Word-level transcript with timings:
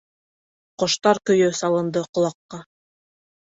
Ҡоштар 0.83 1.21
көйө 1.31 1.51
салынды 1.59 2.05
ҡолаҡҡа. 2.13 2.65